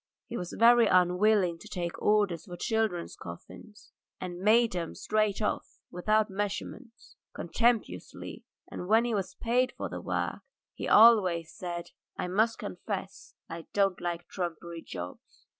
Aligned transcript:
He 0.25 0.35
was 0.35 0.53
very 0.57 0.87
unwilling 0.87 1.59
to 1.59 1.67
take 1.67 2.01
orders 2.01 2.45
for 2.45 2.57
children's 2.57 3.15
coffins, 3.15 3.91
and 4.19 4.39
made 4.41 4.71
them 4.71 4.95
straight 4.95 5.43
off 5.43 5.77
without 5.91 6.27
measurements, 6.27 7.17
contemptuously, 7.35 8.43
and 8.67 8.87
when 8.87 9.05
he 9.05 9.13
was 9.13 9.35
paid 9.35 9.73
for 9.77 9.89
the 9.89 10.01
work 10.01 10.41
he 10.73 10.87
always 10.87 11.53
said: 11.53 11.91
"I 12.17 12.27
must 12.29 12.57
confess 12.57 13.35
I 13.47 13.67
don't 13.73 14.01
like 14.01 14.27
trumpery 14.27 14.81
jobs." 14.81 15.45